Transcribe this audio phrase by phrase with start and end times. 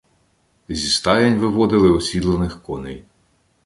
[0.69, 3.03] Зі стаєнь виводили осідланих коней.